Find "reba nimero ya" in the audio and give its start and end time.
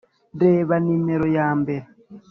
0.41-1.49